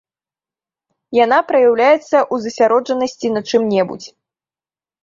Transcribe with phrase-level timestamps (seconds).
[1.17, 4.07] Яна праяўляецца ў засяроджанасці на чым-небудзь.